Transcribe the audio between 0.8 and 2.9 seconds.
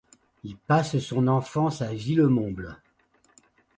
son enfance à Villemomble.